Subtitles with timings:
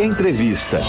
[0.00, 0.80] Entrevista.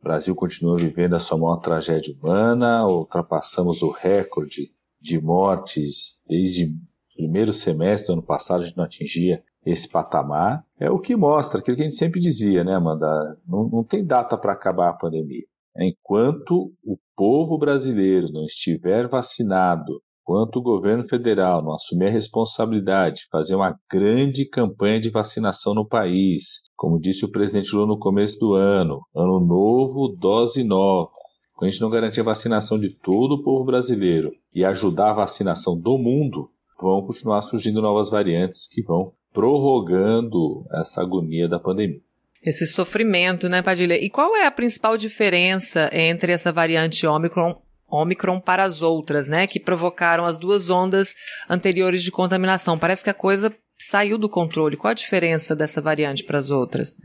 [0.00, 6.66] O Brasil continua vivendo a sua maior tragédia humana, ultrapassamos o recorde de mortes desde
[6.66, 10.64] o primeiro semestre do ano passado, a gente não atingia esse patamar.
[10.78, 13.06] É o que mostra aquilo que a gente sempre dizia, né, Amanda?
[13.48, 15.44] Não, não tem data para acabar a pandemia.
[15.79, 23.20] Enquanto o povo brasileiro não estiver vacinado, enquanto o governo federal não assumir a responsabilidade
[23.20, 27.98] de fazer uma grande campanha de vacinação no país, como disse o presidente Lula no
[27.98, 31.11] começo do ano, ano novo, dose nova,
[31.55, 35.15] quando a gente não garantir a vacinação de todo o povo brasileiro e ajudar a
[35.15, 36.50] vacinação do mundo,
[36.81, 42.00] vão continuar surgindo novas variantes que vão prorrogando essa agonia da pandemia.
[42.45, 43.95] Esse sofrimento, né, Padilha?
[43.95, 49.47] E qual é a principal diferença entre essa variante Omicron, Omicron para as outras, né,
[49.47, 51.15] que provocaram as duas ondas
[51.48, 52.78] anteriores de contaminação?
[52.78, 54.77] Parece que a coisa saiu do controle.
[54.77, 56.97] Qual a diferença dessa variante para as outras?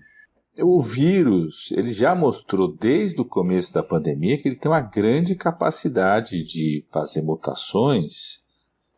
[0.60, 5.34] O vírus, ele já mostrou desde o começo da pandemia que ele tem uma grande
[5.34, 8.42] capacidade de fazer mutações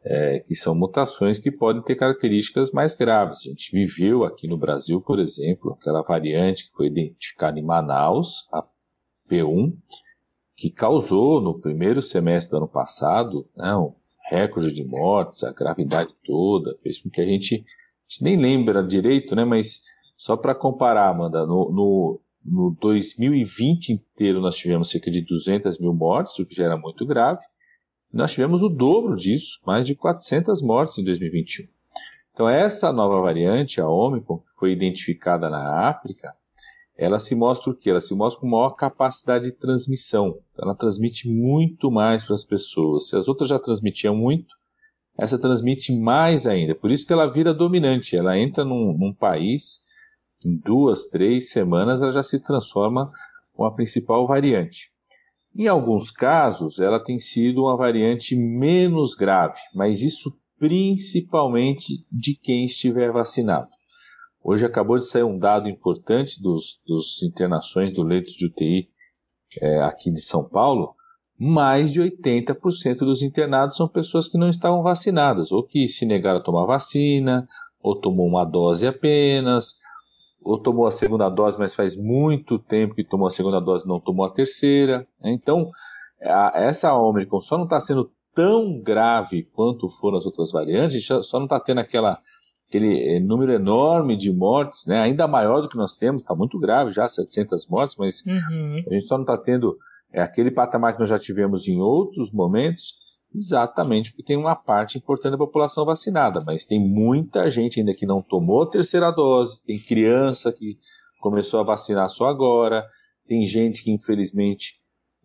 [0.05, 3.39] é, que são mutações que podem ter características mais graves.
[3.39, 8.47] A gente viveu aqui no Brasil, por exemplo, aquela variante que foi identificada em Manaus,
[8.51, 8.65] a
[9.29, 9.73] P1,
[10.55, 13.93] que causou no primeiro semestre do ano passado né, um
[14.29, 17.57] recorde de mortes, a gravidade toda, fez com que a gente, a
[18.07, 19.81] gente nem lembra direito, né, mas
[20.15, 25.93] só para comparar, Amanda, no, no, no 2020 inteiro nós tivemos cerca de 200 mil
[25.93, 27.41] mortes, o que já era muito grave.
[28.13, 31.67] Nós tivemos o dobro disso, mais de 400 mortes em 2021.
[32.31, 36.31] Então, essa nova variante, a Omicron, que foi identificada na África,
[36.95, 37.89] ela se mostra o quê?
[37.89, 40.37] Ela se mostra com maior capacidade de transmissão.
[40.51, 43.09] Então, ela transmite muito mais para as pessoas.
[43.09, 44.55] Se as outras já transmitiam muito,
[45.17, 46.75] essa transmite mais ainda.
[46.75, 48.15] Por isso que ela vira dominante.
[48.15, 49.87] Ela entra num, num país,
[50.45, 53.11] em duas, três semanas, ela já se transforma
[53.53, 54.92] com a principal variante.
[55.55, 62.65] Em alguns casos, ela tem sido uma variante menos grave, mas isso principalmente de quem
[62.65, 63.69] estiver vacinado.
[64.43, 68.89] Hoje acabou de sair um dado importante dos, dos internações do leitos de UTI
[69.61, 70.95] é, aqui de São Paulo.
[71.37, 76.39] Mais de 80% dos internados são pessoas que não estavam vacinadas, ou que se negaram
[76.39, 77.47] a tomar vacina,
[77.81, 79.75] ou tomou uma dose apenas,
[80.43, 83.99] ou tomou a segunda dose, mas faz muito tempo que tomou a segunda dose não
[83.99, 85.07] tomou a terceira.
[85.21, 85.31] Né?
[85.31, 85.69] Então,
[86.21, 91.37] a, essa Omicron só não está sendo tão grave quanto foram as outras variantes, só
[91.37, 92.19] não está tendo aquela,
[92.67, 94.99] aquele eh, número enorme de mortes, né?
[94.99, 98.75] ainda maior do que nós temos, está muito grave já, 700 mortes, mas uhum.
[98.87, 99.77] a gente só não está tendo
[100.11, 102.95] é, aquele patamar que nós já tivemos em outros momentos,
[103.35, 108.05] Exatamente, porque tem uma parte importante da população vacinada, mas tem muita gente ainda que
[108.05, 110.77] não tomou a terceira dose, tem criança que
[111.19, 112.85] começou a vacinar só agora,
[113.27, 114.75] tem gente que infelizmente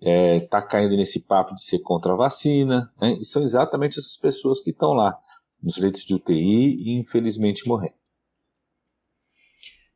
[0.00, 3.18] está é, tá caindo nesse papo de ser contra a vacina, né?
[3.20, 5.18] e são exatamente essas pessoas que estão lá
[5.62, 7.98] nos leitos de UTI e infelizmente morrendo.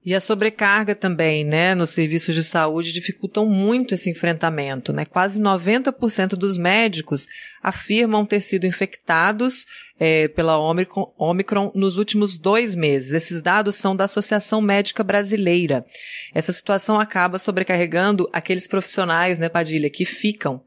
[0.04, 5.04] E a sobrecarga também, né, nos serviços de saúde dificultam muito esse enfrentamento, né?
[5.04, 7.28] Quase 90% dos médicos
[7.62, 9.64] afirmam ter sido infectados
[10.00, 13.12] é, pela Omicron, Omicron nos últimos dois meses.
[13.12, 15.86] Esses dados são da Associação Médica Brasileira.
[16.34, 20.64] Essa situação acaba sobrecarregando aqueles profissionais, né, Padilha, que ficam.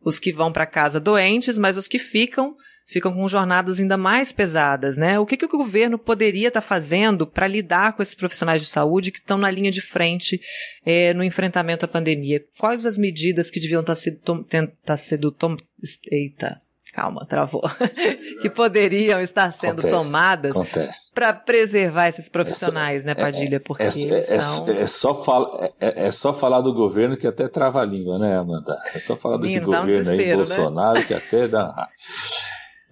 [0.00, 2.54] Os que vão para casa doentes, mas os que ficam
[2.86, 5.18] ficam com jornadas ainda mais pesadas, né?
[5.18, 8.68] O que, que o governo poderia estar tá fazendo para lidar com esses profissionais de
[8.68, 10.40] saúde que estão na linha de frente
[10.84, 12.44] é, no enfrentamento à pandemia?
[12.58, 15.56] Quais as medidas que deviam estar tá sendo, tá sendo tom...
[16.10, 16.60] Eita,
[16.96, 17.60] calma, travou,
[18.40, 20.56] que poderiam estar sendo acontece, tomadas
[21.14, 23.60] para preservar esses profissionais, né, Padilha?
[23.60, 24.70] Porque é, é, estão...
[24.70, 28.38] é, só fala, é, é, só falar do governo que até trava a língua, né,
[28.38, 28.80] Amanda?
[28.94, 30.36] É só falar desse Menino, governo um aí, né?
[30.36, 31.04] Bolsonaro, né?
[31.04, 31.88] que até dá.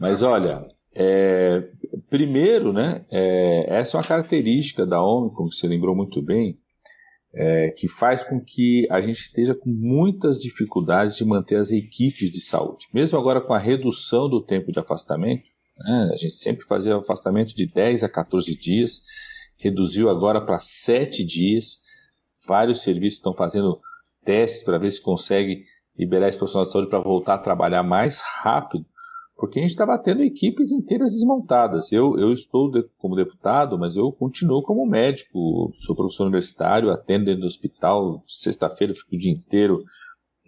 [0.05, 1.67] Mas olha, é,
[2.11, 6.59] primeiro, né, é, essa é uma característica da Omicron, que você lembrou muito bem,
[7.33, 12.31] é, que faz com que a gente esteja com muitas dificuldades de manter as equipes
[12.31, 12.87] de saúde.
[12.93, 15.45] Mesmo agora com a redução do tempo de afastamento,
[15.79, 19.01] né, a gente sempre fazia afastamento de 10 a 14 dias,
[19.57, 21.79] reduziu agora para 7 dias.
[22.47, 23.81] Vários serviços estão fazendo
[24.23, 25.65] testes para ver se consegue
[25.97, 28.85] liberar esse profissional de saúde para voltar a trabalhar mais rápido
[29.37, 31.91] porque a gente estava tendo equipes inteiras desmontadas.
[31.91, 37.27] Eu, eu estou de, como deputado, mas eu continuo como médico, sou professor universitário, atendo
[37.27, 38.23] dentro do hospital.
[38.27, 39.85] Sexta-feira fico o dia inteiro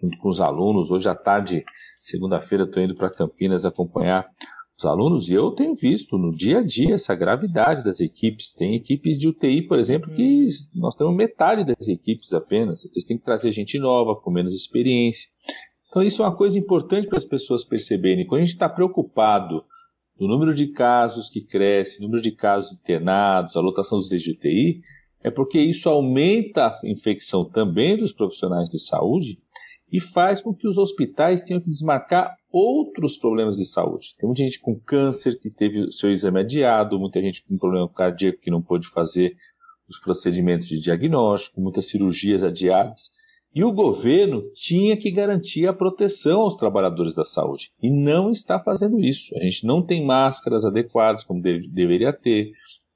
[0.01, 0.89] junto com os alunos.
[0.89, 1.65] Hoje à tarde,
[2.01, 4.29] segunda-feira, estou indo para Campinas acompanhar
[4.77, 8.53] os alunos e eu tenho visto no dia a dia essa gravidade das equipes.
[8.53, 10.81] Tem equipes de UTI, por exemplo, que uhum.
[10.81, 12.83] nós temos metade das equipes apenas.
[12.83, 15.29] Vocês têm que trazer gente nova, com menos experiência.
[15.89, 18.25] Então, isso é uma coisa importante para as pessoas perceberem.
[18.25, 19.63] Quando a gente está preocupado
[20.19, 24.31] no número de casos que cresce, número de casos internados, a lotação dos leitos de
[24.31, 24.81] UTI,
[25.23, 29.39] é porque isso aumenta a infecção também dos profissionais de saúde
[29.91, 34.15] e faz com que os hospitais tenham que desmarcar outros problemas de saúde.
[34.17, 37.87] Tem muita gente com câncer que teve o seu exame adiado, muita gente com problema
[37.87, 39.35] cardíaco que não pôde fazer
[39.87, 43.11] os procedimentos de diagnóstico, muitas cirurgias adiadas.
[43.57, 47.71] E o governo tinha que garantir a proteção aos trabalhadores da saúde.
[47.81, 49.35] E não está fazendo isso.
[49.35, 52.51] A gente não tem máscaras adequadas como deve, deveria ter.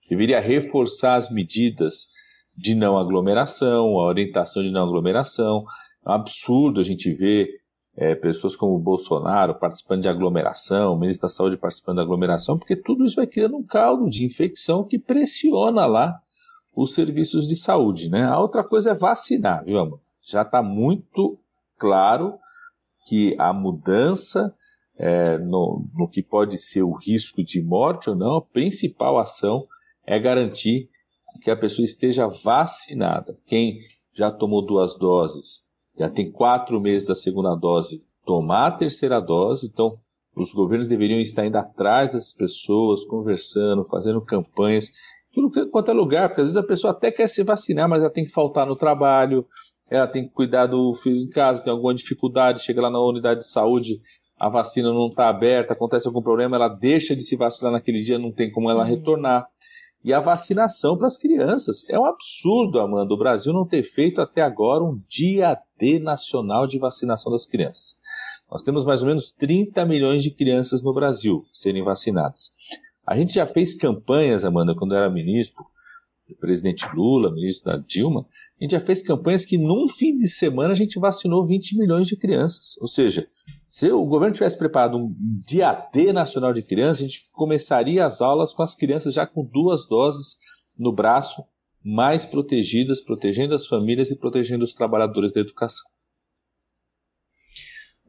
[0.07, 2.09] Deveria reforçar as medidas
[2.55, 5.65] de não aglomeração, a orientação de não aglomeração.
[6.05, 7.49] É um absurdo a gente ver
[7.97, 12.59] é, pessoas como o Bolsonaro participando de aglomeração, o ministro da Saúde participando de aglomeração,
[12.59, 16.19] porque tudo isso vai criando um caldo de infecção que pressiona lá
[16.75, 18.11] os serviços de saúde.
[18.11, 18.21] Né?
[18.21, 19.99] A outra coisa é vacinar, viu, amor?
[20.31, 21.39] Já está muito
[21.77, 22.37] claro
[23.05, 24.55] que a mudança
[24.97, 29.65] é, no, no, que pode ser o risco de morte ou não, a principal ação
[30.05, 30.89] é garantir
[31.41, 33.37] que a pessoa esteja vacinada.
[33.45, 33.79] Quem
[34.13, 35.63] já tomou duas doses,
[35.97, 39.67] já tem quatro meses da segunda dose, tomar a terceira dose.
[39.67, 39.97] Então,
[40.35, 44.91] os governos deveriam estar indo atrás dessas pessoas, conversando, fazendo campanhas,
[45.33, 48.09] tudo quanto é lugar, porque às vezes a pessoa até quer se vacinar, mas ela
[48.09, 49.45] tem que faltar no trabalho,
[49.91, 53.41] ela tem que cuidar do filho em casa, tem alguma dificuldade, chega lá na unidade
[53.41, 54.01] de saúde,
[54.39, 58.17] a vacina não está aberta, acontece algum problema, ela deixa de se vacinar naquele dia,
[58.17, 58.89] não tem como ela uhum.
[58.89, 59.45] retornar.
[60.03, 61.87] E a vacinação para as crianças.
[61.87, 66.65] É um absurdo, Amanda, o Brasil não ter feito até agora um dia D nacional
[66.65, 67.99] de vacinação das crianças.
[68.49, 72.55] Nós temos mais ou menos 30 milhões de crianças no Brasil serem vacinadas.
[73.05, 75.63] A gente já fez campanhas, Amanda, quando eu era ministro,
[76.29, 78.25] o presidente Lula, ministro da Dilma,
[78.61, 82.07] a gente já fez campanhas que num fim de semana a gente vacinou 20 milhões
[82.07, 82.77] de crianças.
[82.79, 83.27] Ou seja,
[83.67, 85.15] se o governo tivesse preparado um
[85.47, 89.43] dia D nacional de crianças, a gente começaria as aulas com as crianças já com
[89.43, 90.35] duas doses
[90.77, 91.43] no braço,
[91.83, 95.89] mais protegidas, protegendo as famílias e protegendo os trabalhadores da educação.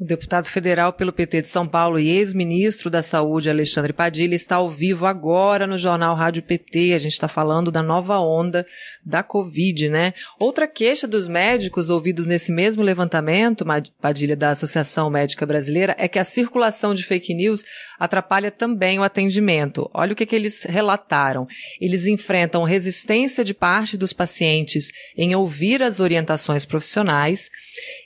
[0.01, 4.57] O deputado federal pelo PT de São Paulo e ex-ministro da Saúde, Alexandre Padilha, está
[4.57, 6.95] ao vivo agora no Jornal Rádio PT.
[6.95, 8.67] A gente está falando da nova onda
[9.05, 10.15] da Covid, né?
[10.41, 13.67] Outra queixa dos médicos ouvidos nesse mesmo levantamento,
[14.01, 17.63] Padilha, da Associação Médica Brasileira, é que a circulação de fake news
[18.01, 19.89] atrapalha também o atendimento.
[19.95, 21.47] Olha o que, que eles relataram.
[21.81, 27.49] Eles enfrentam resistência de parte dos pacientes em ouvir as orientações profissionais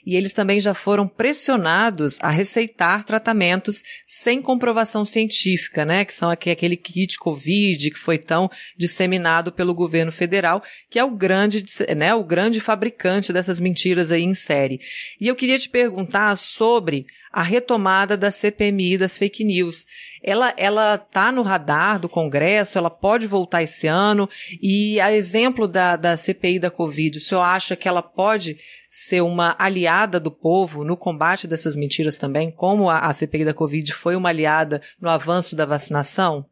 [0.05, 1.76] e eles também já foram pressionados
[2.21, 6.03] a receitar tratamentos sem comprovação científica, né?
[6.03, 11.11] Que são aquele kit Covid que foi tão disseminado pelo governo federal, que é o
[11.11, 11.63] grande,
[11.95, 14.79] né, o grande fabricante dessas mentiras aí em série.
[15.19, 19.85] E eu queria te perguntar sobre a retomada da CPMI das fake news.
[20.23, 24.29] Ela ela tá no radar do Congresso, ela pode voltar esse ano
[24.61, 28.57] e a exemplo da, da CPI da Covid, o senhor acha que ela pode
[28.87, 33.53] ser uma aliada do povo no combate dessas mentiras também, como a, a CPI da
[33.53, 36.45] Covid foi uma aliada no avanço da vacinação?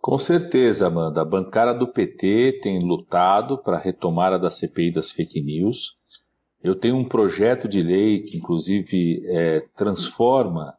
[0.00, 1.22] Com certeza, Amanda.
[1.22, 5.97] A bancada do PT tem lutado para a retomada da CPI das fake news.
[6.62, 10.76] Eu tenho um projeto de lei que, inclusive, é, transforma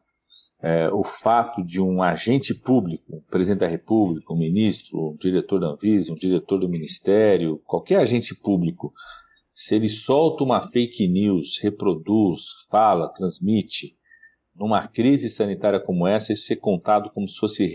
[0.62, 5.58] é, o fato de um agente público, um presidente da República, um ministro, um diretor
[5.58, 8.92] da Anvisa, um diretor do Ministério, qualquer agente público,
[9.52, 13.96] se ele solta uma fake news, reproduz, fala, transmite,
[14.54, 17.66] numa crise sanitária como essa, isso ser contado como se fosse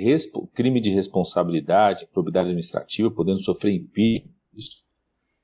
[0.54, 4.30] crime de responsabilidade, probidade administrativa, podendo sofrer impeachment,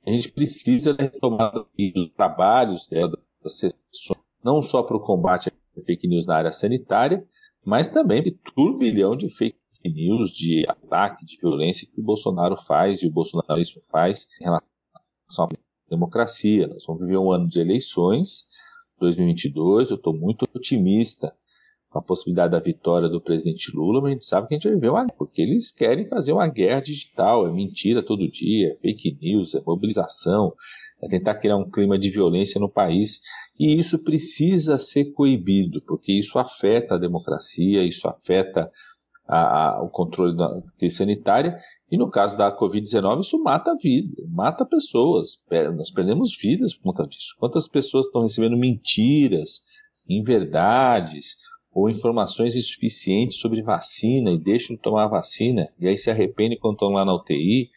[0.05, 5.49] a gente precisa da retomada dos trabalhos dela, das sessões, não só para o combate
[5.49, 7.25] à fake news na área sanitária,
[7.63, 13.01] mas também de turbilhão de fake news, de ataque, de violência que o Bolsonaro faz
[13.01, 15.49] e o bolsonarismo faz em relação à
[15.89, 16.67] democracia.
[16.67, 18.45] Nós vamos viver um ano de eleições,
[18.99, 19.91] 2022.
[19.91, 21.35] Eu estou muito otimista
[21.93, 24.75] a possibilidade da vitória do presidente Lula, mas a gente sabe que a gente vai
[24.75, 29.17] viver uma porque eles querem fazer uma guerra digital, é mentira todo dia, é fake
[29.21, 30.53] news, é mobilização,
[31.01, 33.21] é tentar criar um clima de violência no país.
[33.59, 38.71] E isso precisa ser coibido, porque isso afeta a democracia, isso afeta
[39.27, 41.57] a, a, o controle da crise sanitária,
[41.89, 45.43] e no caso da Covid-19, isso mata a vida, mata pessoas.
[45.75, 47.35] Nós perdemos vidas por conta disso.
[47.37, 49.61] Quantas pessoas estão recebendo mentiras,
[50.07, 51.35] inverdades,
[51.73, 56.75] ou informações insuficientes sobre vacina e deixam de tomar vacina, e aí se arrependem quando
[56.75, 57.69] estão lá na UTI,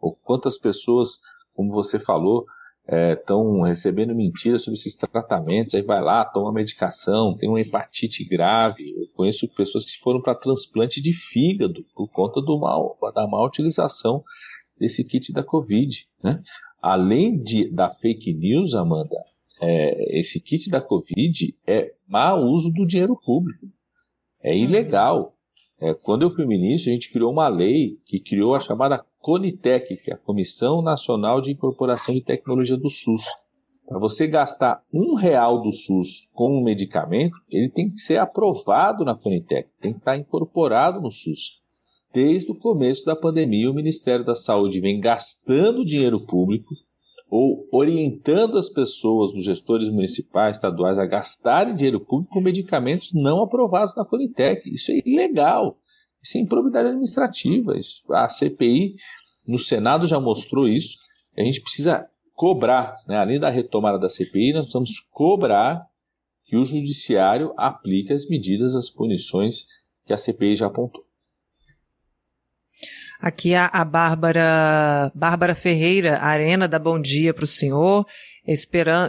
[0.00, 1.18] ou quantas pessoas,
[1.54, 2.46] como você falou,
[2.86, 8.24] estão é, recebendo mentiras sobre esses tratamentos, aí vai lá, toma medicação, tem uma hepatite
[8.24, 8.90] grave.
[8.90, 13.42] Eu conheço pessoas que foram para transplante de fígado por conta do mal, da má
[13.42, 14.22] utilização
[14.78, 16.06] desse kit da Covid.
[16.22, 16.42] Né?
[16.82, 19.16] Além de, da fake news, Amanda,
[19.64, 23.66] é, esse kit da Covid é mau uso do dinheiro público.
[24.42, 24.58] É uhum.
[24.58, 25.34] ilegal.
[25.80, 29.96] É, quando eu fui ministro, a gente criou uma lei que criou a chamada Conitec,
[29.96, 33.24] que é a Comissão Nacional de Incorporação de Tecnologia do SUS.
[33.86, 39.04] Para você gastar um real do SUS com um medicamento, ele tem que ser aprovado
[39.04, 41.62] na Conitec, tem que estar incorporado no SUS.
[42.12, 46.74] Desde o começo da pandemia, o Ministério da Saúde vem gastando dinheiro público
[47.36, 53.42] ou orientando as pessoas, os gestores municipais, estaduais, a gastarem dinheiro público com medicamentos não
[53.42, 54.72] aprovados na Conitec.
[54.72, 55.76] Isso é ilegal.
[56.22, 57.76] Isso é improbidade administrativa.
[57.76, 58.94] Isso, a CPI
[59.44, 60.96] no Senado já mostrou isso.
[61.36, 63.16] A gente precisa cobrar, né?
[63.16, 65.84] além da retomada da CPI, nós precisamos cobrar
[66.44, 69.66] que o Judiciário aplique as medidas, as punições
[70.06, 71.03] que a CPI já apontou.
[73.24, 78.06] Aqui a, Bárbara, Bárbara Ferreira, Arena, dá bom dia para o senhor.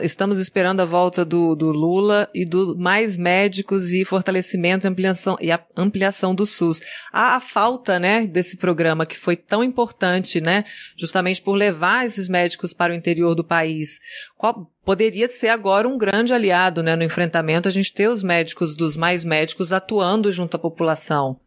[0.01, 5.35] Estamos esperando a volta do, do Lula e do mais médicos e fortalecimento e ampliação,
[5.41, 6.79] e ampliação do SUS.
[7.11, 10.63] Há a falta, né, desse programa que foi tão importante, né,
[10.95, 13.99] justamente por levar esses médicos para o interior do país.
[14.37, 18.77] Qual, poderia ser agora um grande aliado, né, no enfrentamento, a gente ter os médicos
[18.77, 21.37] dos mais médicos atuando junto à população.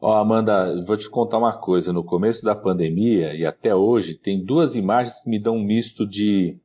[0.00, 1.92] Ó, Amanda, vou te contar uma coisa.
[1.92, 6.06] No começo da pandemia e até hoje, tem duas imagens que me dão um misto
[6.06, 6.56] de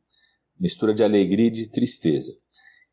[0.60, 2.32] mistura de alegria e de tristeza,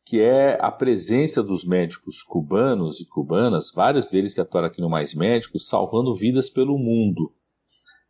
[0.02, 4.88] que é a presença dos médicos cubanos e cubanas, vários deles que atuaram aqui no
[4.88, 7.32] Mais Médicos, salvando vidas pelo mundo.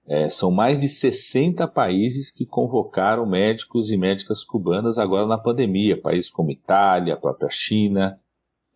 [0.06, 6.00] É, são mais de 60 países que convocaram médicos e médicas cubanas agora na pandemia,
[6.00, 8.20] países como Itália, a própria China,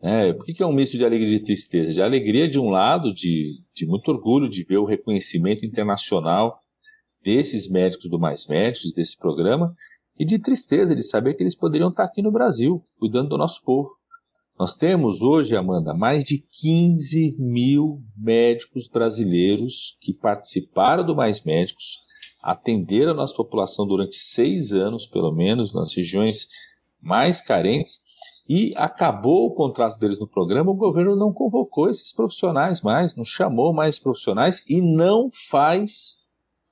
[0.04, 1.90] é, por que, que é um misto de alegria e de tristeza?
[1.90, 6.60] De alegria, de um lado, de, de muito orgulho de ver o reconhecimento internacional
[7.22, 9.74] desses médicos do Mais Médicos, desse programa,
[10.18, 13.62] e de tristeza de saber que eles poderiam estar aqui no Brasil, cuidando do nosso
[13.64, 13.88] povo.
[14.58, 22.00] Nós temos hoje, Amanda, mais de 15 mil médicos brasileiros que participaram do Mais Médicos,
[22.42, 26.48] atenderam a nossa população durante seis anos, pelo menos, nas regiões
[27.00, 28.03] mais carentes,
[28.48, 33.24] e acabou o contrato deles no programa, o governo não convocou esses profissionais mais, não
[33.24, 36.24] chamou mais profissionais e não faz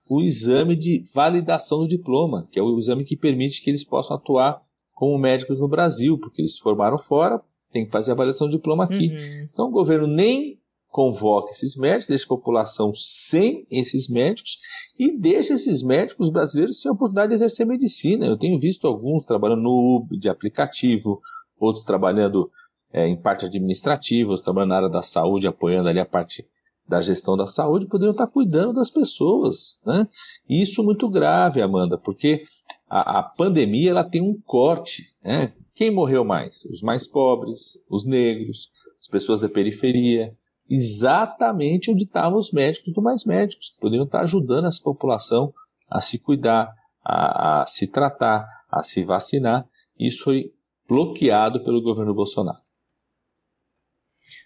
[0.08, 4.16] o exame de validação do diploma, que é o exame que permite que eles possam
[4.16, 4.60] atuar
[4.92, 7.40] como médicos no Brasil, porque eles se formaram fora,
[7.72, 9.08] tem que fazer a avaliação do diploma aqui.
[9.08, 9.48] Uhum.
[9.50, 14.58] Então o governo nem convoca esses médicos, deixa a população sem esses médicos
[14.98, 18.26] e deixa esses médicos brasileiros sem a oportunidade de exercer medicina.
[18.26, 21.22] Eu tenho visto alguns trabalhando no Uber, de aplicativo,
[21.66, 22.50] outros trabalhando
[22.92, 26.46] é, em parte administrativa, outros trabalhando na área da saúde, apoiando ali a parte
[26.86, 29.80] da gestão da saúde, poderiam estar cuidando das pessoas.
[29.84, 30.06] Né?
[30.48, 32.44] E isso muito grave, Amanda, porque
[32.88, 35.14] a, a pandemia ela tem um corte.
[35.22, 35.54] Né?
[35.74, 36.64] Quem morreu mais?
[36.66, 40.36] Os mais pobres, os negros, as pessoas da periferia,
[40.68, 43.74] exatamente onde estavam os médicos do mais médicos.
[43.80, 45.52] Poderiam estar ajudando essa população
[45.90, 49.66] a se cuidar, a, a se tratar, a se vacinar.
[49.98, 50.52] Isso foi
[50.92, 52.58] bloqueado pelo governo Bolsonaro.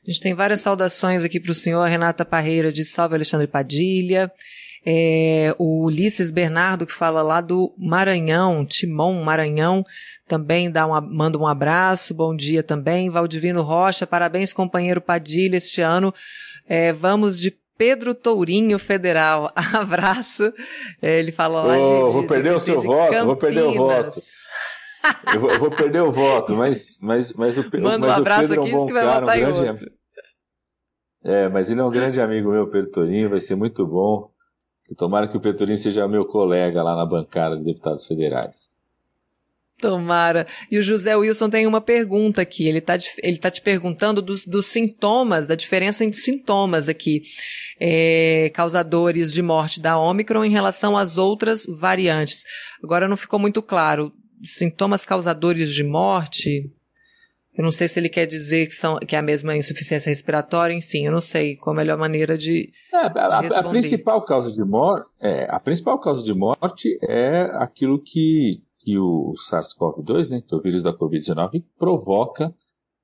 [0.07, 1.85] A gente tem várias saudações aqui para o senhor.
[1.89, 4.31] Renata Parreira de Salve Alexandre Padilha.
[4.87, 9.83] É, o Ulisses Bernardo, que fala lá do Maranhão, Timon Maranhão,
[10.29, 13.11] também dá uma, manda um abraço, bom dia também.
[13.11, 16.15] Valdivino Rocha, parabéns, companheiro Padilha, este ano.
[16.69, 19.53] É, vamos de Pedro Tourinho Federal.
[19.75, 20.53] Abraço.
[21.03, 23.27] É, ele falou lá oh, de, Vou perder o seu voto, Campinas.
[23.27, 24.23] vou perder o voto.
[25.35, 28.49] Eu vou, eu vou, perder o voto, mas, mas, mas o, Manda mas um abraço
[28.49, 29.93] Pedro aqui, é um que vai cara, votar um grande,
[31.25, 34.31] É, mas ele é um grande amigo meu, Pedro Torinho, vai ser muito bom.
[34.97, 38.71] Tomara que o Petrolin seja meu colega lá na bancada de deputados federais.
[39.79, 40.47] Tomara.
[40.71, 42.67] E o José Wilson tem uma pergunta aqui.
[42.67, 47.23] Ele está ele tá te perguntando dos, dos, sintomas, da diferença entre sintomas aqui,
[47.79, 52.45] é, causadores de morte da Omicron em relação às outras variantes.
[52.83, 54.13] Agora não ficou muito claro.
[54.43, 56.71] Sintomas causadores de morte?
[57.57, 60.75] Eu não sei se ele quer dizer que, são, que é a mesma insuficiência respiratória,
[60.75, 62.71] enfim, eu não sei qual a melhor maneira de.
[62.93, 66.99] É, a, de a, a, principal causa de morte, é, a principal causa de morte
[67.03, 72.55] é aquilo que que o SARS-CoV-2, né, que é o vírus da Covid-19, provoca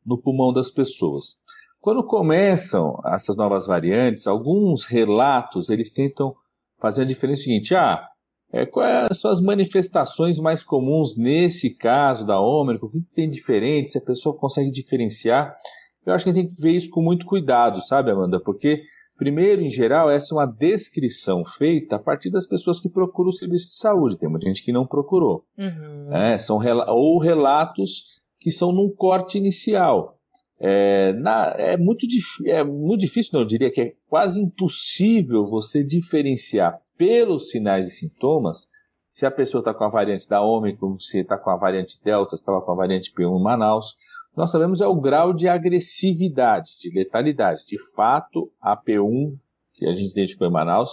[0.06, 1.36] no pulmão das pessoas.
[1.80, 6.36] Quando começam essas novas variantes, alguns relatos eles tentam
[6.80, 8.08] fazer a diferença seguinte: ah,
[8.52, 12.86] é, quais são as manifestações mais comuns nesse caso da Ômicron?
[12.88, 13.92] O que tem diferente?
[13.92, 15.56] Se a pessoa consegue diferenciar?
[16.04, 18.40] Eu acho que a gente tem que ver isso com muito cuidado, sabe, Amanda?
[18.40, 18.82] Porque
[19.22, 23.32] Primeiro, em geral, essa é uma descrição feita a partir das pessoas que procuram o
[23.32, 24.18] serviço de saúde.
[24.18, 25.44] Tem muita gente que não procurou.
[25.56, 26.12] Uhum.
[26.12, 30.18] É, são ou relatos que são num corte inicial.
[30.58, 32.04] É, na, é, muito,
[32.46, 37.90] é muito difícil, não, eu diria que é quase impossível você diferenciar pelos sinais e
[37.90, 38.68] sintomas
[39.10, 42.36] se a pessoa está com a variante da Ômicron, se está com a variante Delta,
[42.36, 43.96] se estava com a variante P1 em Manaus
[44.36, 47.66] nós sabemos é o grau de agressividade, de letalidade.
[47.66, 49.36] De fato, a P1
[49.74, 50.92] que a gente identificou em Manaus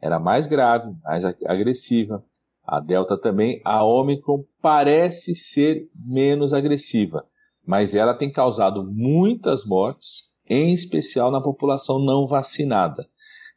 [0.00, 2.24] era mais grave, mais agressiva.
[2.66, 3.60] A Delta também.
[3.64, 7.24] A Omicron parece ser menos agressiva,
[7.66, 13.06] mas ela tem causado muitas mortes, em especial na população não vacinada.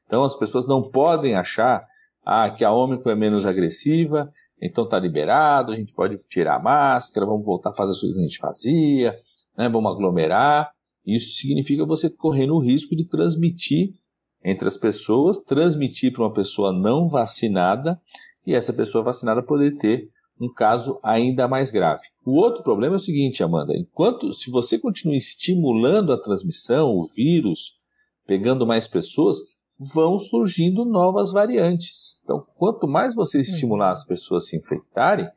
[0.05, 1.87] Então as pessoas não podem achar
[2.25, 4.31] ah, que a Omicron é menos agressiva
[4.65, 8.15] então tá liberado, a gente pode tirar a máscara, vamos voltar a fazer as coisas
[8.15, 9.19] que a gente fazia,
[9.57, 9.67] né?
[9.67, 10.71] vamos aglomerar.
[11.05, 13.93] Isso significa você correndo o risco de transmitir
[14.41, 17.99] entre as pessoas, transmitir para uma pessoa não vacinada
[18.47, 22.03] e essa pessoa vacinada poder ter um caso ainda mais grave.
[22.25, 27.03] O outro problema é o seguinte, Amanda, enquanto se você continua estimulando a transmissão, o
[27.03, 27.73] vírus,
[28.25, 29.39] pegando mais pessoas,
[29.93, 32.21] vão surgindo novas variantes.
[32.23, 35.27] Então, quanto mais você estimular as pessoas a se infectarem,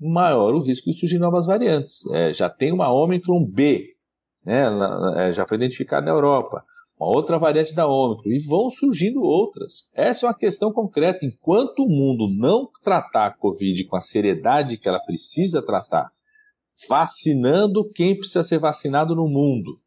[0.00, 2.06] maior o risco de surgir novas variantes.
[2.10, 3.94] É, já tem uma Omicron B,
[4.44, 4.66] né,
[5.16, 6.62] é, já foi identificada na Europa,
[6.98, 9.90] uma outra variante da Omicron, e vão surgindo outras.
[9.94, 11.24] Essa é uma questão concreta.
[11.24, 16.10] Enquanto o mundo não tratar a Covid com a seriedade que ela precisa tratar,
[16.88, 19.80] vacinando quem precisa ser vacinado no mundo,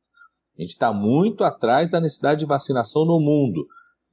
[0.57, 3.65] a gente está muito atrás da necessidade de vacinação no mundo.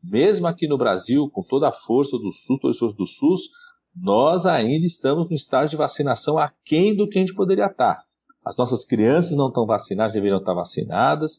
[0.02, 3.50] Mesmo aqui no Brasil, com toda a força do SUS, todas as pessoas do SUS,
[3.94, 8.04] nós ainda estamos no estágio de vacinação aquém do que a gente poderia estar.
[8.44, 11.38] As nossas crianças não estão vacinadas, deveriam estar vacinadas.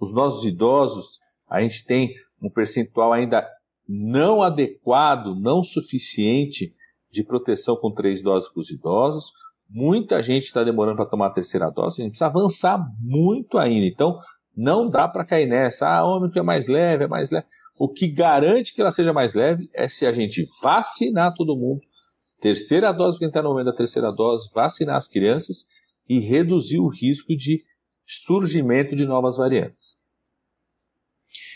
[0.00, 1.18] Os nossos idosos,
[1.48, 3.46] a gente tem um percentual ainda
[3.88, 6.74] não adequado, não suficiente
[7.10, 9.32] de proteção com três doses para os idosos.
[9.68, 13.86] Muita gente está demorando para tomar a terceira dose, a gente precisa avançar muito ainda.
[13.86, 14.18] Então,
[14.56, 15.88] não dá para cair nessa.
[15.88, 17.46] Ah, homem que é mais leve, é mais leve.
[17.78, 21.80] O que garante que ela seja mais leve é se a gente vacinar todo mundo,
[22.40, 25.66] terceira dose, quem está no momento da terceira dose, vacinar as crianças
[26.08, 27.62] e reduzir o risco de
[28.04, 29.98] surgimento de novas variantes.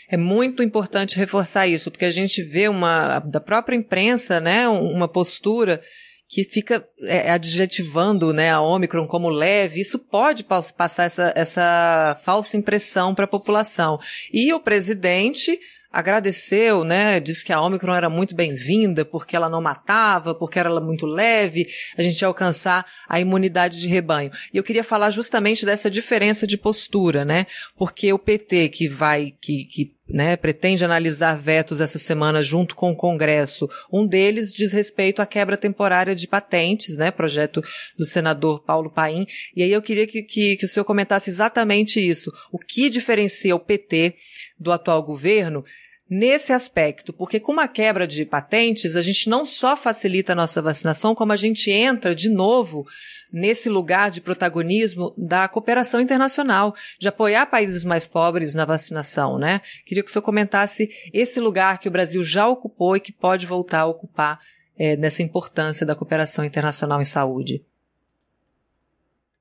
[0.07, 5.07] É muito importante reforçar isso, porque a gente vê uma da própria imprensa, né, uma
[5.07, 5.81] postura
[6.27, 12.57] que fica é, adjetivando né, a Omicron como leve, isso pode passar essa, essa falsa
[12.57, 13.99] impressão para a população.
[14.31, 15.59] E o presidente
[15.93, 17.19] agradeceu, né?
[17.19, 21.67] Disse que a Omicron era muito bem-vinda porque ela não matava, porque era muito leve,
[21.95, 24.31] a gente ia alcançar a imunidade de rebanho.
[24.51, 27.45] E eu queria falar justamente dessa diferença de postura, né?
[27.77, 32.91] Porque o PT que vai, que, que né, pretende analisar vetos essa semana junto com
[32.91, 33.69] o Congresso.
[33.91, 37.61] Um deles diz respeito à quebra temporária de patentes, né, projeto
[37.97, 39.25] do senador Paulo Paim.
[39.55, 42.31] E aí eu queria que, que, que o senhor comentasse exatamente isso.
[42.51, 44.15] O que diferencia o PT
[44.59, 45.63] do atual governo
[46.09, 50.61] nesse aspecto, porque com uma quebra de patentes, a gente não só facilita a nossa
[50.61, 52.85] vacinação, como a gente entra de novo
[53.31, 59.59] nesse lugar de protagonismo da cooperação internacional, de apoiar países mais pobres na vacinação, né?
[59.85, 63.47] Queria que o senhor comentasse esse lugar que o Brasil já ocupou e que pode
[63.47, 64.39] voltar a ocupar
[64.77, 67.65] é, nessa importância da cooperação internacional em saúde.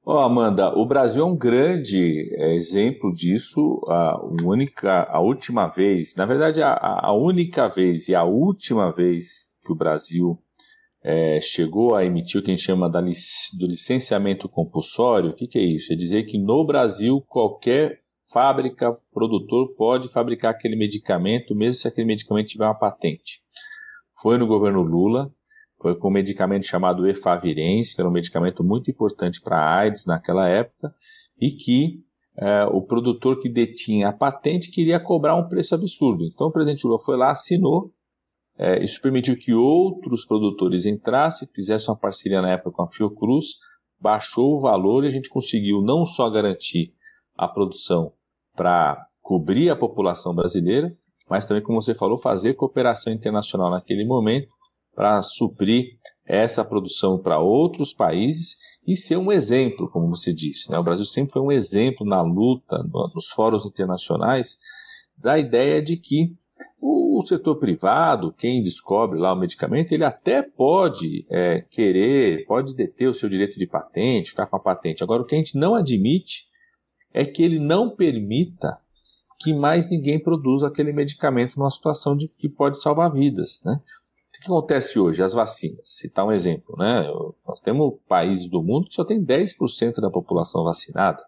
[0.05, 3.81] Oh, Amanda, o Brasil é um grande é, exemplo disso.
[3.87, 9.45] A única, a última vez, na verdade, a, a única vez e a última vez
[9.65, 10.37] que o Brasil
[11.05, 15.31] é, chegou a emitir o que a gente chama da, do licenciamento compulsório.
[15.31, 15.93] O que, que é isso?
[15.93, 18.01] É dizer que no Brasil qualquer
[18.33, 23.41] fábrica, produtor pode fabricar aquele medicamento, mesmo se aquele medicamento tiver uma patente.
[24.21, 25.33] foi no governo Lula,
[25.83, 30.07] foi com um medicamento chamado Efavirenz, que era um medicamento muito importante para a AIDS
[30.07, 30.95] naquela época,
[31.40, 32.01] e que
[32.38, 36.25] é, o produtor que detinha a patente queria cobrar um preço absurdo.
[36.25, 37.92] Então o presidente Lula foi lá, assinou,
[38.57, 43.47] é, isso permitiu que outros produtores entrassem, fizessem uma parceria na época com a Fiocruz,
[44.01, 46.95] baixou o valor e a gente conseguiu não só garantir
[47.37, 48.12] a produção
[48.55, 50.97] para cobrir a população brasileira,
[51.29, 54.49] mas também, como você falou, fazer cooperação internacional naquele momento
[54.94, 60.70] para suprir essa produção para outros países e ser um exemplo, como você disse.
[60.70, 60.78] Né?
[60.78, 62.83] O Brasil sempre foi um exemplo na luta,
[63.14, 64.59] nos fóruns internacionais,
[65.16, 66.35] da ideia de que
[66.81, 73.09] o setor privado, quem descobre lá o medicamento, ele até pode é, querer, pode deter
[73.09, 75.02] o seu direito de patente, ficar com a patente.
[75.02, 76.46] Agora, o que a gente não admite
[77.14, 78.78] é que ele não permita
[79.38, 83.81] que mais ninguém produza aquele medicamento numa situação de que pode salvar vidas, né?
[84.42, 85.22] Que acontece hoje?
[85.22, 85.81] As vacinas.
[85.85, 87.09] Citar um exemplo, né?
[87.46, 91.22] Nós temos países do mundo que só tem 10% da população vacinada.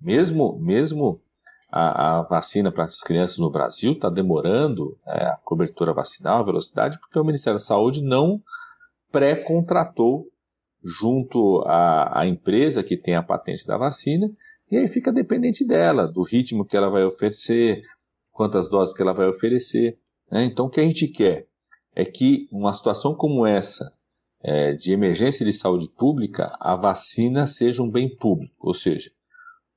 [0.00, 1.22] Mesmo, mesmo
[1.70, 6.44] a, a vacina para as crianças no Brasil está demorando é, a cobertura vacinal, a
[6.44, 8.42] velocidade, porque o Ministério da Saúde não
[9.12, 10.26] pré-contratou
[10.82, 14.28] junto à, à empresa que tem a patente da vacina
[14.68, 17.82] e aí fica dependente dela, do ritmo que ela vai oferecer,
[18.32, 19.96] quantas doses que ela vai oferecer.
[20.28, 20.44] Né?
[20.44, 21.46] Então, o que a gente quer
[21.94, 23.92] é que, uma situação como essa,
[24.42, 28.54] é, de emergência de saúde pública, a vacina seja um bem público.
[28.58, 29.10] Ou seja,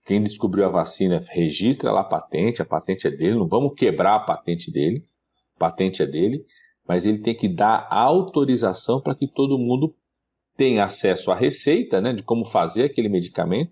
[0.05, 4.15] quem descobriu a vacina registra lá a patente, a patente é dele, não vamos quebrar
[4.15, 5.03] a patente dele,
[5.55, 6.43] a patente é dele,
[6.87, 9.95] mas ele tem que dar autorização para que todo mundo
[10.55, 13.71] tenha acesso à receita né, de como fazer aquele medicamento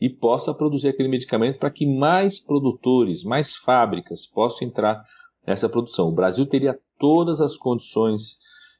[0.00, 5.02] e possa produzir aquele medicamento para que mais produtores, mais fábricas possam entrar
[5.46, 6.08] nessa produção.
[6.08, 8.38] O Brasil teria todas as condições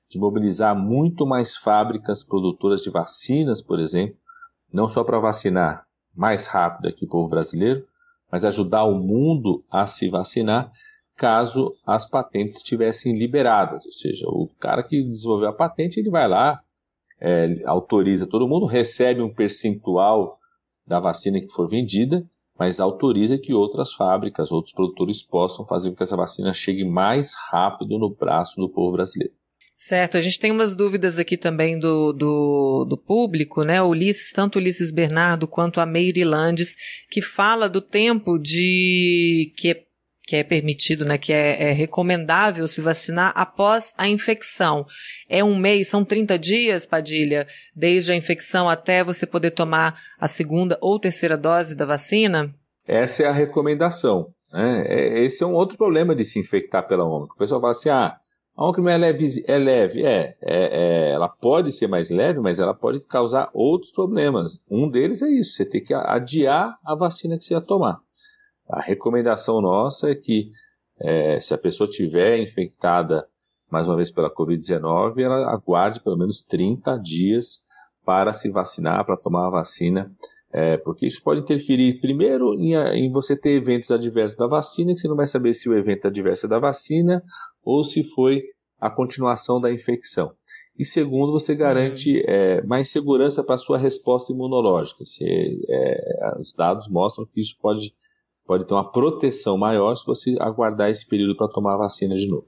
[0.08, 4.16] de mobilizar muito mais fábricas produtoras de vacinas, por exemplo,
[4.72, 7.86] não só para vacinar mais rápido aqui o povo brasileiro,
[8.30, 10.72] mas ajudar o mundo a se vacinar
[11.16, 13.86] caso as patentes estivessem liberadas.
[13.86, 16.60] Ou seja, o cara que desenvolveu a patente, ele vai lá,
[17.20, 20.38] é, autoriza todo mundo, recebe um percentual
[20.86, 22.24] da vacina que for vendida,
[22.58, 27.34] mas autoriza que outras fábricas, outros produtores possam fazer com que essa vacina chegue mais
[27.50, 29.34] rápido no braço do povo brasileiro.
[29.78, 33.80] Certo, a gente tem umas dúvidas aqui também do, do, do público, né?
[33.82, 36.74] O Ulisses, tanto Ulisses Bernardo quanto a Meire Landes,
[37.10, 39.85] que fala do tempo de que é
[40.26, 44.84] que é permitido, né, que é, é, recomendável se vacinar após a infecção.
[45.28, 50.26] É um mês, são 30 dias, Padilha, desde a infecção até você poder tomar a
[50.26, 52.52] segunda ou terceira dose da vacina?
[52.86, 54.32] Essa é a recomendação.
[54.52, 54.84] Né?
[54.88, 57.34] É, esse é um outro problema de se infectar pela Ômicron.
[57.34, 58.16] O pessoal fala assim, ah,
[58.56, 60.04] a Ômicron é leve, é leve.
[60.04, 64.58] É, é, é, ela pode ser mais leve, mas ela pode causar outros problemas.
[64.68, 68.00] Um deles é isso, você tem que adiar a vacina que você ia tomar.
[68.68, 70.50] A recomendação nossa é que
[71.00, 73.26] é, se a pessoa tiver infectada
[73.70, 77.64] mais uma vez pela Covid-19, ela aguarde pelo menos 30 dias
[78.04, 80.12] para se vacinar, para tomar a vacina,
[80.52, 85.00] é, porque isso pode interferir, primeiro, em, em, você ter eventos adversos da vacina, que
[85.00, 87.22] você não vai saber se o evento adverso é da vacina
[87.64, 88.44] ou se foi
[88.80, 90.32] a continuação da infecção.
[90.78, 95.04] E segundo, você garante é, mais segurança para a sua resposta imunológica.
[95.04, 95.24] Se,
[95.68, 97.92] é, os dados mostram que isso pode
[98.46, 102.28] pode ter uma proteção maior se você aguardar esse período para tomar a vacina de
[102.28, 102.46] novo.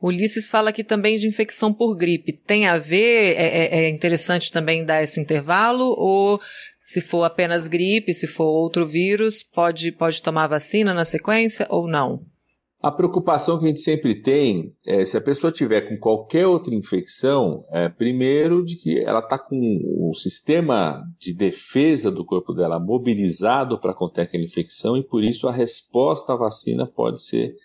[0.00, 2.32] Ulisses fala aqui também de infecção por gripe.
[2.32, 3.36] Tem a ver?
[3.36, 5.86] É, é, é interessante também dar esse intervalo?
[5.98, 6.40] Ou
[6.82, 11.88] se for apenas gripe, se for outro vírus, pode, pode tomar vacina na sequência ou
[11.88, 12.24] não?
[12.80, 16.72] A preocupação que a gente sempre tem é se a pessoa tiver com qualquer outra
[16.72, 22.78] infecção, é, primeiro de que ela está com o sistema de defesa do corpo dela
[22.78, 27.56] mobilizado para conter aquela infecção e por isso a resposta à vacina pode ser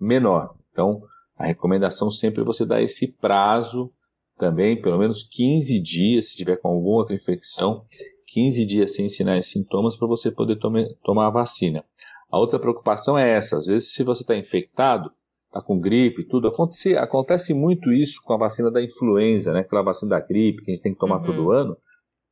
[0.00, 0.54] menor.
[0.70, 1.02] Então,
[1.36, 3.92] a recomendação sempre é você dar esse prazo
[4.38, 7.84] também, pelo menos 15 dias, se tiver com alguma outra infecção,
[8.28, 11.84] 15 dias sem sinais e sintomas para você poder tome, tomar a vacina.
[12.32, 15.12] A outra preocupação é essa: às vezes, se você está infectado,
[15.46, 19.60] está com gripe, tudo, acontece, acontece muito isso com a vacina da influenza, né?
[19.60, 21.24] Aquela vacina da gripe que a gente tem que tomar uhum.
[21.24, 21.76] todo ano.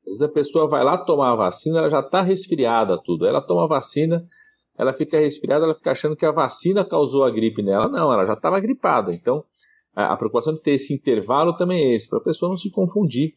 [0.01, 3.27] Às vezes a pessoa vai lá tomar a vacina, ela já está resfriada, tudo.
[3.27, 4.25] Ela toma a vacina,
[4.79, 7.87] ela fica resfriada, ela fica achando que a vacina causou a gripe nela.
[7.87, 9.13] Não, ela já estava gripada.
[9.13, 9.45] Então,
[9.95, 12.71] a, a preocupação de ter esse intervalo também é esse, para a pessoa não se
[12.71, 13.35] confundir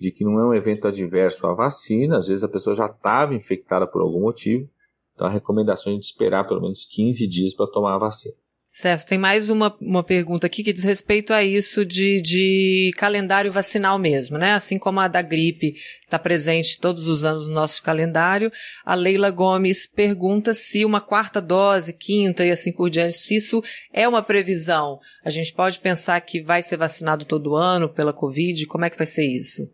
[0.00, 3.34] de que não é um evento adverso à vacina, às vezes a pessoa já estava
[3.34, 4.68] infectada por algum motivo,
[5.14, 8.34] então a recomendação é de esperar pelo menos 15 dias para tomar a vacina.
[8.76, 13.52] Certo, tem mais uma, uma pergunta aqui que diz respeito a isso de, de calendário
[13.52, 14.54] vacinal mesmo, né?
[14.54, 18.50] Assim como a da gripe está presente todos os anos no nosso calendário,
[18.84, 23.62] a Leila Gomes pergunta se uma quarta dose, quinta e assim por diante, se isso
[23.92, 24.98] é uma previsão.
[25.24, 28.98] A gente pode pensar que vai ser vacinado todo ano pela Covid, como é que
[28.98, 29.72] vai ser isso?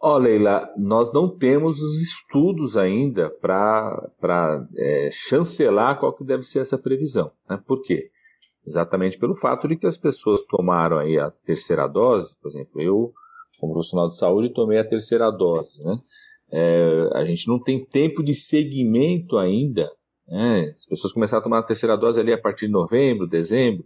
[0.00, 6.44] Ó, oh, Leila, nós não temos os estudos ainda para é, chancelar qual que deve
[6.44, 7.32] ser essa previsão.
[7.50, 7.60] Né?
[7.66, 8.10] Por quê?
[8.64, 13.12] Exatamente pelo fato de que as pessoas tomaram aí a terceira dose, por exemplo, eu,
[13.58, 15.98] como profissional de saúde, tomei a terceira dose, né?
[16.50, 19.90] É, a gente não tem tempo de segmento ainda,
[20.28, 20.70] né?
[20.70, 23.84] As pessoas começaram a tomar a terceira dose ali a partir de novembro, dezembro,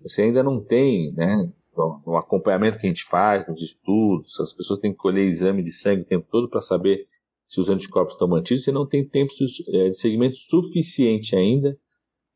[0.00, 1.48] você ainda não tem, né?
[1.76, 5.72] No acompanhamento que a gente faz, nos estudos, as pessoas têm que colher exame de
[5.72, 7.06] sangue o tempo todo para saber
[7.46, 9.32] se os anticorpos estão mantidos, você não tem tempo
[9.68, 11.78] é, de segmento suficiente ainda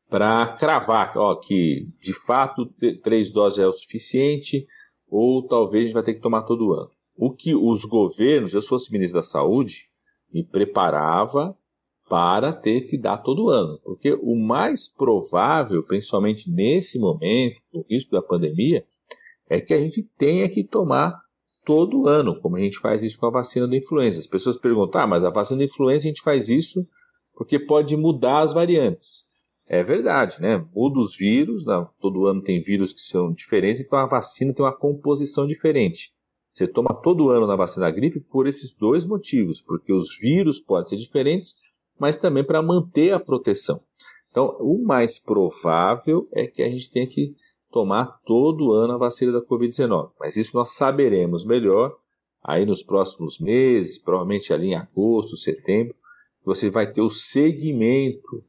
[0.09, 2.65] para cravar ó, que de fato
[3.03, 4.67] três doses é o suficiente
[5.07, 6.91] ou talvez a gente vai ter que tomar todo ano.
[7.15, 9.89] O que os governos, eu se fosse ministro da Saúde,
[10.31, 11.57] me preparava
[12.07, 18.11] para ter que dar todo ano, porque o mais provável, principalmente nesse momento, no risco
[18.11, 18.83] da pandemia,
[19.49, 21.19] é que a gente tenha que tomar
[21.65, 24.19] todo ano, como a gente faz isso com a vacina da influenza.
[24.19, 26.87] As pessoas perguntam, ah, mas a vacina da influenza a gente faz isso
[27.33, 29.23] porque pode mudar as variantes.
[29.67, 30.65] É verdade, né?
[30.75, 31.87] Muda os vírus, né?
[31.99, 36.11] todo ano tem vírus que são diferentes, então a vacina tem uma composição diferente.
[36.51, 40.59] Você toma todo ano na vacina da gripe por esses dois motivos, porque os vírus
[40.59, 41.55] podem ser diferentes,
[41.99, 43.79] mas também para manter a proteção.
[44.31, 47.35] Então, o mais provável é que a gente tenha que
[47.71, 50.11] tomar todo ano a vacina da Covid-19.
[50.19, 51.95] Mas isso nós saberemos melhor
[52.43, 55.95] aí nos próximos meses, provavelmente ali em agosto, setembro.
[56.43, 58.43] Você vai ter o segmento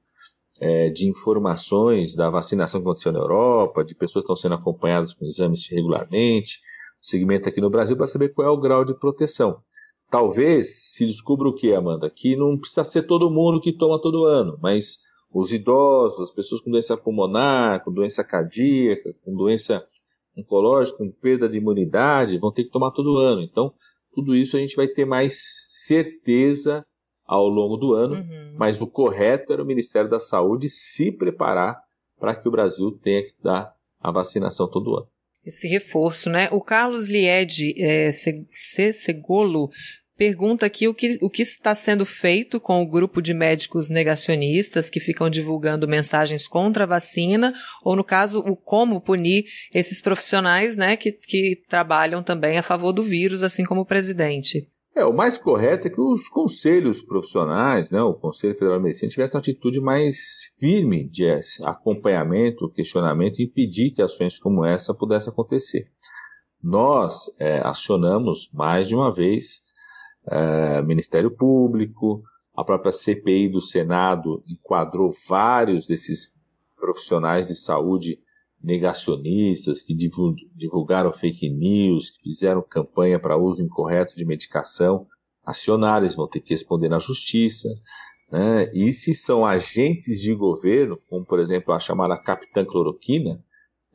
[0.61, 5.13] é, de informações da vacinação que aconteceu na Europa, de pessoas que estão sendo acompanhadas
[5.13, 6.61] com exames regularmente,
[7.01, 9.63] segmento aqui no Brasil para saber qual é o grau de proteção.
[10.11, 12.11] Talvez se descubra o que, Amanda?
[12.11, 16.61] Que não precisa ser todo mundo que toma todo ano, mas os idosos, as pessoas
[16.61, 19.87] com doença pulmonar, com doença cardíaca, com doença
[20.37, 23.43] oncológica, com perda de imunidade, vão ter que tomar todo ano.
[23.43, 23.73] Então,
[24.13, 25.39] tudo isso a gente vai ter mais
[25.87, 26.85] certeza
[27.25, 28.55] ao longo do ano, uhum.
[28.59, 31.81] mas o correto era o Ministério da Saúde se preparar
[32.19, 35.07] para que o Brasil tenha que dar a vacinação todo ano.
[35.45, 36.49] Esse reforço, né?
[36.51, 39.71] O Carlos Lied é, Segolo
[40.21, 44.91] pergunta aqui o que, o que está sendo feito com o grupo de médicos negacionistas
[44.91, 50.77] que ficam divulgando mensagens contra a vacina, ou no caso, o como punir esses profissionais,
[50.77, 54.69] né, que, que trabalham também a favor do vírus, assim como o presidente.
[54.95, 59.11] É, o mais correto é que os conselhos profissionais, né, o Conselho Federal de Medicina,
[59.11, 61.31] tivessem uma atitude mais firme de
[61.65, 65.87] acompanhamento, questionamento e impedir que ações como essa pudessem acontecer.
[66.63, 69.70] Nós é, acionamos mais de uma vez
[70.27, 72.23] é, Ministério Público,
[72.57, 76.35] a própria CPI do Senado enquadrou vários desses
[76.77, 78.19] profissionais de saúde
[78.63, 85.07] negacionistas que divulgaram fake news, que fizeram campanha para uso incorreto de medicação,
[85.45, 87.69] acionaram, eles vão ter que responder na justiça.
[88.31, 88.71] Né?
[88.75, 93.43] E se são agentes de governo, como por exemplo a chamada Capitã Cloroquina,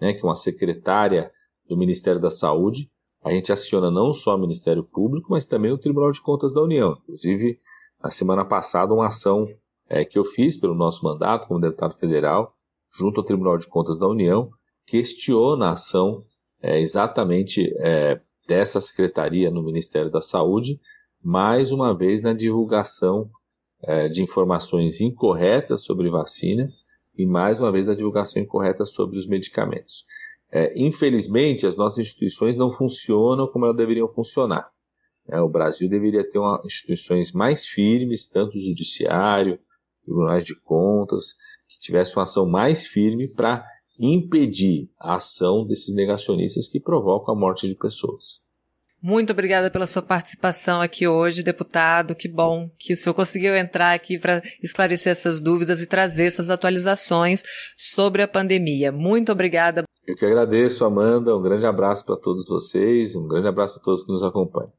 [0.01, 1.31] né, que é uma secretária
[1.69, 2.89] do Ministério da Saúde,
[3.25, 6.61] a gente aciona não só o Ministério Público, mas também o Tribunal de Contas da
[6.61, 6.95] União.
[7.01, 7.57] Inclusive,
[8.01, 9.47] na semana passada, uma ação
[9.89, 12.55] é, que eu fiz pelo nosso mandato como deputado federal,
[12.95, 14.51] junto ao Tribunal de Contas da União,
[14.85, 16.19] questiona a ação
[16.61, 20.79] é, exatamente é, dessa secretaria no Ministério da Saúde,
[21.23, 23.27] mais uma vez na divulgação
[23.81, 26.69] é, de informações incorretas sobre vacina
[27.17, 30.05] e mais uma vez na divulgação incorreta sobre os medicamentos.
[30.51, 34.69] É, infelizmente, as nossas instituições não funcionam como elas deveriam funcionar.
[35.27, 39.59] É, o Brasil deveria ter uma, instituições mais firmes, tanto o judiciário,
[40.03, 41.33] tribunais de contas,
[41.67, 43.65] que tivesse uma ação mais firme para
[43.99, 48.44] impedir a ação desses negacionistas que provocam a morte de pessoas.
[49.07, 52.15] Muito obrigada pela sua participação aqui hoje, deputado.
[52.15, 56.49] Que bom que o senhor conseguiu entrar aqui para esclarecer essas dúvidas e trazer essas
[56.49, 57.43] atualizações
[57.77, 58.91] sobre a pandemia.
[58.91, 59.83] Muito obrigada.
[60.07, 61.37] Eu que agradeço, Amanda.
[61.37, 64.73] Um grande abraço para todos vocês, um grande abraço para todos que nos acompanham.